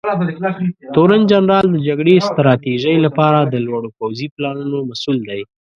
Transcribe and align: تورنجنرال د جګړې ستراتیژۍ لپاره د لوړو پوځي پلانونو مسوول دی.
تورنجنرال 0.93 1.65
د 1.71 1.77
جګړې 1.87 2.15
ستراتیژۍ 2.27 2.95
لپاره 3.05 3.39
د 3.43 3.55
لوړو 3.65 3.89
پوځي 3.97 4.27
پلانونو 4.35 4.77
مسوول 4.89 5.17
دی. 5.29 5.41